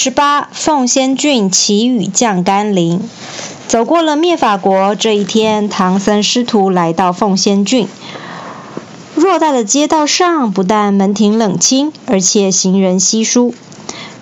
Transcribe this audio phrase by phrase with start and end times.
[0.00, 3.00] 十八，凤仙郡祈雨降甘霖。
[3.66, 7.88] 走过了灭法国这一天，唐僧师徒来到凤仙郡。
[9.16, 13.52] 偌大的街道上，不但门庭冷清，而且行人稀疏。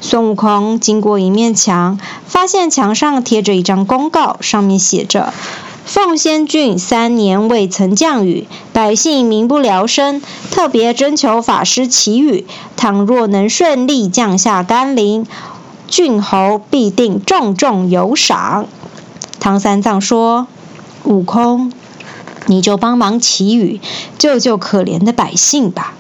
[0.01, 5.35] 孙悟空经过一面墙，发现墙上贴着一张公告，上面写着。
[5.85, 10.23] 凤仙郡三年未曾降雨，百姓民不聊生。
[10.51, 12.47] 特别征求法师祈雨，
[12.79, 15.27] 倘若能顺利降下甘霖，
[15.89, 18.67] 郡侯必定重重有赏。
[19.41, 20.47] 唐三藏说
[21.05, 21.73] ：“悟空，
[22.47, 23.81] 你就帮忙祈雨，
[24.19, 25.95] 救救可怜的百姓吧。”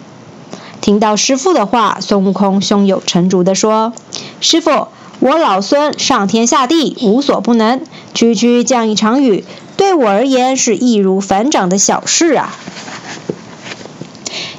[0.80, 3.92] 听到师傅的话，孙悟空胸有成竹地说
[4.41, 4.88] ：“师傅，
[5.20, 7.82] 我老孙上天下地无所不能，
[8.14, 9.44] 区区降一场雨。”
[9.77, 12.56] 对我而言是易如反掌的小事啊！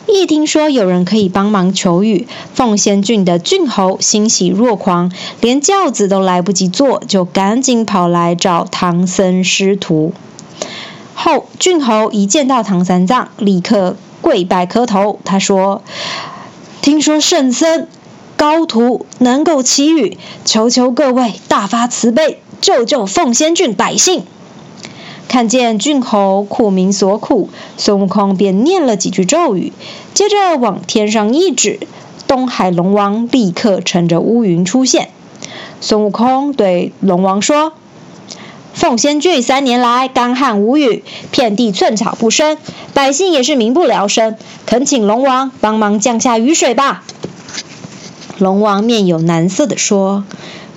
[0.10, 10.14] 一听说有人可以帮忙求雨，凤仙郡的郡侯欣喜若狂，连轿子都来不及坐，就赶紧跑来找唐僧师徒。
[11.14, 15.20] 后郡侯一见到唐三藏，立刻跪拜磕头。
[15.26, 15.84] 他说
[16.82, 17.88] ：“听说圣僧
[18.38, 24.24] 高徒能够祈雨，求求各位大发慈悲，救救凤仙郡百姓。”
[25.28, 29.74] 看见郡侯苦民所苦，孙悟空便念了几句咒语，
[30.14, 31.80] 接着往天上一指，
[32.28, 35.10] 东海龙王立刻乘着乌云出现。
[35.82, 37.74] 孙悟空对龙王说
[38.74, 42.58] ：“凤仙郡三年来干旱无雨，遍地寸草不生，
[42.94, 47.04] 百姓也是民不聊生，恳请龙王帮忙降下雨水吧。”
[48.40, 50.24] 龙王面有难色地说：“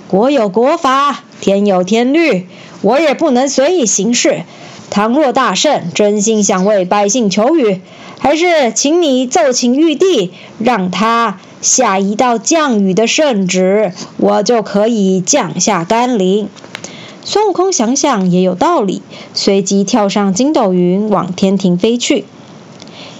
[0.09, 2.49] 国有国法，天有天律。”
[2.81, 4.43] 我也不能随意行事。
[4.89, 7.81] 倘若大圣真心想为百姓求雨，
[8.19, 16.49] 还是请你奏请玉帝，让他下一道降雨的圣旨，我就可以降下甘霖。
[17.23, 19.01] 孙悟空想想也有道理，
[19.33, 22.25] 随即跳上筋斗云往天庭飞去。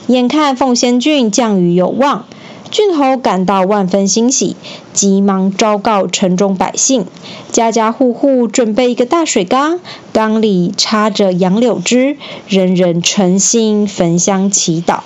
[0.07, 2.25] 眼看凤仙郡降雨有望。
[2.71, 4.55] 郡侯感到万分欣喜，
[4.93, 7.05] 急忙昭告城中百姓，
[7.51, 9.81] 家家户户准备一个大水缸，
[10.13, 12.15] 缸里插着杨柳枝，
[12.47, 15.01] 人人诚心焚香祈祷。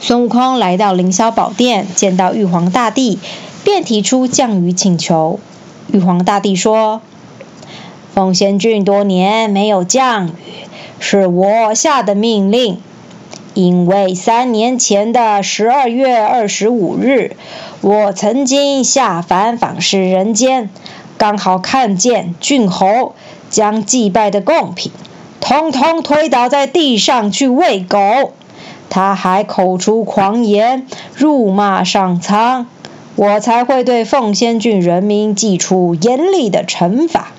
[0.00, 3.18] 孙悟空来到凌霄宝殿，见到玉皇大帝，
[3.62, 5.38] 便提出降雨请求。
[5.92, 7.02] 玉皇大帝说
[8.14, 10.30] ：“凤仙郡多年没有降雨，
[10.98, 12.80] 是我下的命令。”
[13.58, 17.34] 因为三年前的十二月二十五日，
[17.80, 20.70] 我曾经下凡访视人间，
[21.16, 23.16] 刚好看见郡侯
[23.50, 24.92] 将祭拜的贡品
[25.40, 27.98] 通通推倒在地上去喂狗，
[28.90, 30.86] 他还口出狂言，
[31.16, 32.66] 辱骂上苍，
[33.16, 37.32] 我才会对凤仙郡人民祭出严厉的惩罚。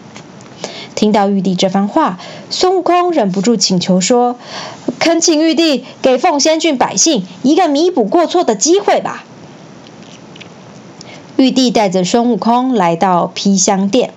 [1.00, 4.36] 听到玉帝这番话，孙悟空忍不住请求说
[5.00, 9.24] ：“恳请玉帝给凤仙郡百姓一个弥补过错的机会吧。”
[11.38, 14.12] 玉帝带着孙悟空来到披香殿，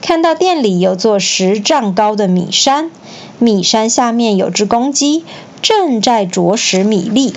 [0.00, 2.92] 看到殿里有座十丈高的米山，
[3.40, 5.24] 米山下面有只公鸡
[5.60, 7.34] 正在啄食米粒。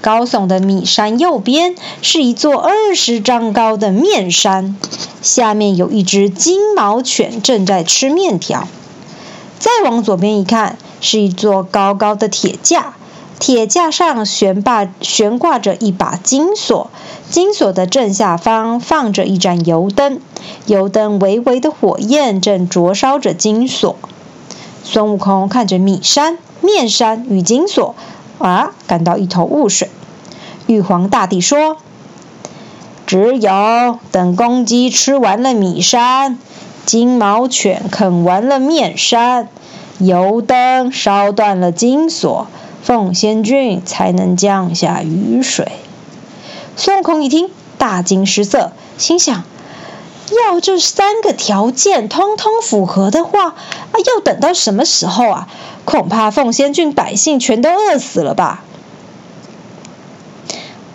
[0.00, 4.76] 高耸的米山右边是一座二十丈高的面山。
[5.22, 8.66] 下面有一只金毛犬正在吃面条，
[9.58, 12.94] 再往左边一看，是一座高高的铁架，
[13.38, 16.90] 铁架上悬挂悬挂着一把金锁，
[17.28, 20.20] 金锁的正下方放着一盏油灯，
[20.64, 23.96] 油灯微微的火焰正灼烧着金锁。
[24.82, 27.94] 孙悟空看着米山、面山与金锁，
[28.40, 29.88] 啊，感到一头雾水。
[30.66, 31.76] 玉皇大帝说。
[33.06, 36.38] 只有等公鸡吃完了米山，
[36.86, 39.48] 金毛犬啃完了面山，
[39.98, 42.46] 油灯烧断了金锁，
[42.84, 45.72] 凤仙郡才能降下雨水。
[46.76, 49.42] 孙悟空一听，大惊失色，心想：
[50.30, 53.54] 要这三个条件通通符合的话，啊，
[53.92, 55.48] 要等到什么时候啊？
[55.84, 58.62] 恐怕凤仙郡百姓全都饿死了吧？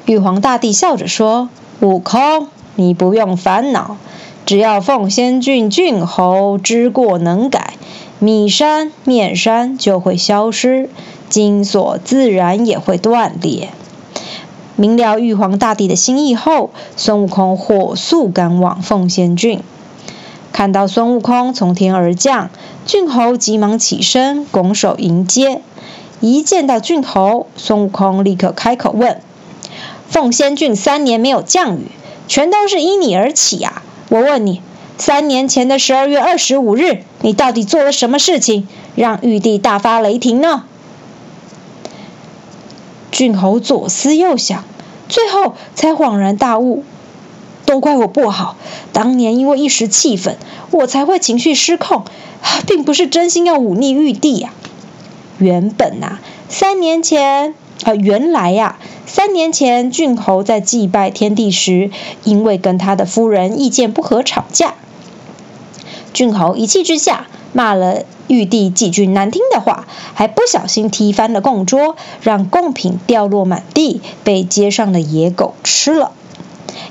[0.05, 1.49] 玉皇大帝笑着说。
[1.81, 3.97] 悟空，你不用烦恼，
[4.45, 7.73] 只要凤仙郡郡侯知过能改，
[8.17, 10.89] 米山面山就会消失，
[11.27, 13.71] 金锁自然也会断裂。
[14.77, 19.61] 明了玉皇大帝的心意后，孙悟空火速赶往凤仙郡。
[20.51, 22.49] 看到孙悟空从天而降，
[22.85, 25.61] 郡侯急忙起身拱手迎接。
[26.19, 29.21] 一见到郡侯，孙悟空立刻开口问。
[30.09, 31.91] 凤仙郡三年没有降雨，
[32.27, 33.81] 全都是因你而起啊！
[34.09, 34.61] 我问你，
[34.97, 40.63] 三年前的十二月二十五日，你到底做了什么事情，让玉帝大发雷霆呢？
[43.15, 44.65] 郡侯左思右想，
[45.07, 46.83] 最后才恍然大悟：
[47.65, 48.57] 都怪我不好，
[48.91, 50.35] 当年因为一时气愤，
[50.69, 52.03] 我才会情绪失控，
[52.67, 54.51] 并不是真心要忤逆玉帝呀。
[55.37, 56.19] 原本呐，
[56.49, 57.55] 三年前。
[57.83, 61.91] 啊，原来呀，三年前郡侯在祭拜天地时，
[62.23, 64.73] 因为跟他的夫人意见不合吵架，
[66.13, 76.11] 郡侯一气之下骂了玉帝几句难听的话，还不小心踢翻了供桌，让贡品掉落满地，被街上的野狗吃了。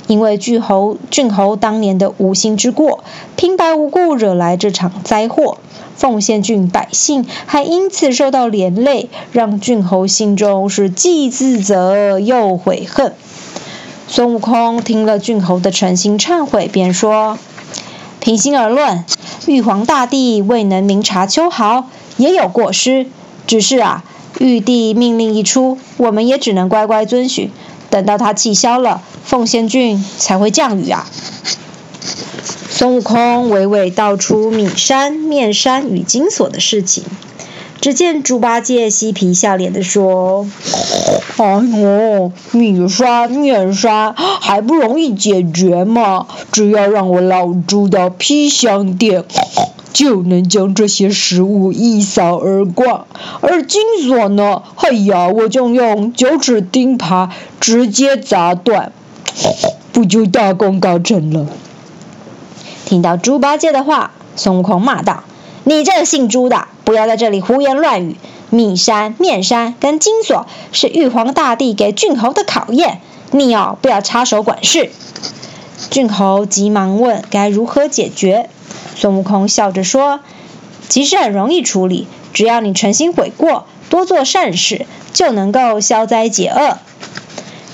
[0.07, 3.05] 因为郡侯郡侯当年的无心之过，
[3.37, 5.59] 平白无故惹来这场灾祸。
[5.97, 13.15] 奉献郡百姓还因此受到连累，让郡侯心中是既自责又悔恨。
[14.09, 17.39] 孙悟空听了郡侯的诚心忏悔，便说
[18.21, 19.05] ：“平心而论，
[19.47, 23.07] 玉皇大帝未能明察秋毫，也有过失。
[23.47, 24.03] 只是啊，
[24.39, 27.51] 玉帝命令一出，我们也只能乖乖遵循。
[27.91, 31.07] 等到他气消了，奉仙郡才会降雨啊。”
[32.71, 37.05] 孙悟空娓娓道出米山、面山与金锁的事情。
[37.85, 40.47] 只见猪八戒嬉皮笑脸地说
[41.37, 41.45] ：“哎
[41.79, 46.27] 呦，米刷、面刷还不容易解决吗？
[46.51, 49.27] 只要让我老猪的披香殿，
[49.93, 53.07] 就能将这些食物一扫而光。
[53.43, 54.63] 而金锁呢？
[54.77, 57.29] 哎呀，我就用九齿钉耙
[57.61, 58.93] 直接砸断，
[59.93, 61.47] 不就大功告成了？”
[62.87, 65.25] 听到猪八戒的话，孙悟空骂道
[65.65, 68.17] ：“你这个姓朱的，不要在这里胡言乱语！
[68.51, 73.01] 米山、面山跟金锁是玉皇大帝给郡侯的考验，
[73.31, 74.91] 你哦不要插手管事。”
[75.91, 78.51] 郡侯急忙问：“该如何解决？”
[78.95, 80.21] 孙悟空笑着说
[80.89, 86.79] ：“其实很容易处理，只要你诚心悔过，多做善事，就能够消灾解厄。”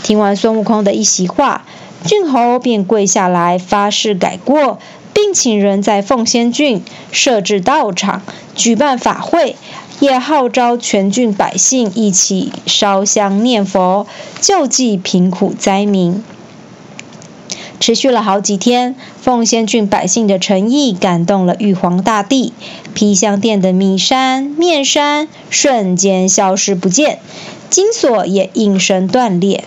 [0.02, 1.64] 听完孙悟空的一席话，
[2.04, 4.78] 郡侯便跪下来发誓改过。
[5.12, 8.23] 并请人在凤仙郡设置道场，
[8.55, 9.57] 举办法会，
[10.01, 14.07] 也号召全郡百姓一起烧香念佛，
[14.41, 16.23] 救济贫苦灾民。
[17.79, 22.53] 持续了好几天，凤仙郡百姓的诚意感动了玉皇大帝，
[22.93, 27.21] 披香殿的米山、面山瞬间消失不见，
[27.71, 29.65] 金锁也应声断裂。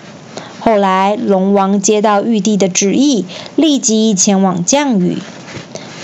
[0.66, 3.26] 后来，龙王接到玉帝的旨意，
[3.58, 5.18] 立即前往降雨。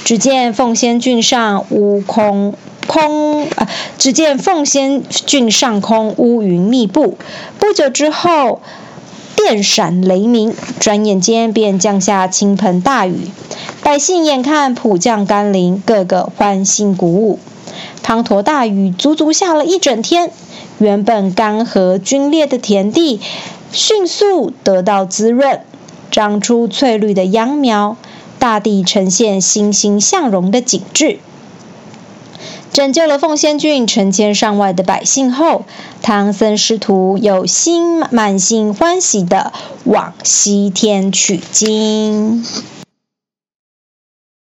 [0.04, 3.70] 只见凤仙郡上乌空空啊！
[3.98, 7.18] 只见凤仙郡上空乌云密布，
[7.58, 8.60] 不久之后
[9.38, 13.30] 电闪雷鸣，转眼间便降下倾盆大雨。
[13.82, 17.40] 百姓眼看普降甘霖，个个欢欣鼓舞。
[18.04, 20.32] 滂沱大雨足足下了一整天，
[20.80, 23.22] 原本干涸龟裂的田地
[23.72, 25.62] 迅速得到滋润，
[26.12, 27.98] 长出翠绿的秧苗。
[28.40, 31.20] 大地呈现欣欣向荣的景致，
[32.72, 35.66] 拯救了凤仙郡成千上万的百姓后，
[36.02, 39.52] 唐僧师徒又心满心欢喜地
[39.84, 42.46] 往西天取经。